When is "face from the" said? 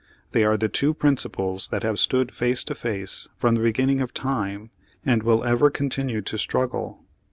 2.73-3.61